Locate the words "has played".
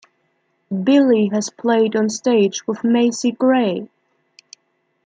1.31-1.95